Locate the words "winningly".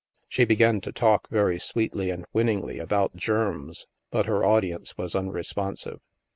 2.33-2.79